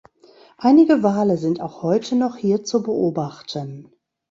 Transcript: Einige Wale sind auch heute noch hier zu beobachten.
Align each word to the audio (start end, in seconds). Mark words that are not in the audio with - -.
Einige 0.57 1.03
Wale 1.03 1.37
sind 1.37 1.61
auch 1.61 1.83
heute 1.83 2.15
noch 2.15 2.35
hier 2.35 2.63
zu 2.63 2.81
beobachten. 2.81 3.91